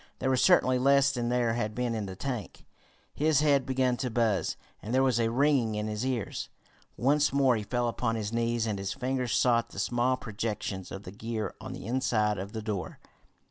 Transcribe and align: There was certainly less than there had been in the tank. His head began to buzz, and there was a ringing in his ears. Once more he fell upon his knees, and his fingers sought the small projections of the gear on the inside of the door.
There 0.17 0.31
was 0.31 0.41
certainly 0.41 0.79
less 0.79 1.11
than 1.11 1.29
there 1.29 1.53
had 1.53 1.75
been 1.75 1.93
in 1.93 2.07
the 2.07 2.15
tank. 2.15 2.65
His 3.13 3.41
head 3.41 3.67
began 3.67 3.97
to 3.97 4.09
buzz, 4.09 4.57
and 4.81 4.95
there 4.95 5.03
was 5.03 5.19
a 5.19 5.29
ringing 5.29 5.75
in 5.75 5.85
his 5.85 6.03
ears. 6.03 6.49
Once 6.97 7.31
more 7.31 7.55
he 7.55 7.61
fell 7.61 7.87
upon 7.87 8.15
his 8.15 8.33
knees, 8.33 8.65
and 8.65 8.79
his 8.79 8.93
fingers 8.93 9.35
sought 9.35 9.69
the 9.69 9.77
small 9.77 10.17
projections 10.17 10.91
of 10.91 11.03
the 11.03 11.11
gear 11.11 11.53
on 11.61 11.73
the 11.73 11.85
inside 11.85 12.39
of 12.39 12.51
the 12.53 12.63
door. 12.63 12.97